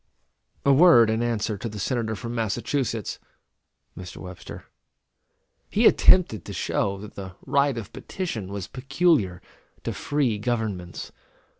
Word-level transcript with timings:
A 0.65 0.73
word 0.73 1.11
in 1.11 1.21
answer 1.21 1.59
to 1.59 1.69
the 1.69 1.77
Senator 1.77 2.15
from 2.15 2.33
Massachusetts 2.33 3.19
[Mr. 3.95 4.17
Webster]. 4.17 4.65
He 5.69 5.85
attempted 5.85 6.43
to 6.45 6.53
show 6.53 6.97
that 6.97 7.13
the 7.13 7.35
right 7.45 7.77
of 7.77 7.93
petition 7.93 8.47
was 8.51 8.67
peculiar 8.67 9.43
to 9.83 9.93
free 9.93 10.39
governments. 10.39 11.11